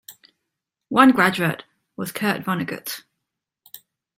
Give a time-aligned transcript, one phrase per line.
[0.89, 1.63] One graduate
[1.95, 3.03] was Kurt Vonnegut.